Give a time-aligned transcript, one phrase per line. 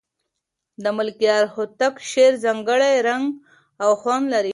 [0.83, 3.25] د ملکیار هوتک شعر ځانګړی رنګ
[3.83, 4.49] او خوند لري.